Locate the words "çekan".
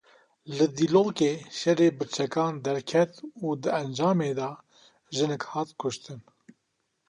2.15-2.53